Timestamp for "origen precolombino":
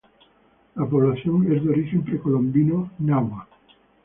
1.69-2.89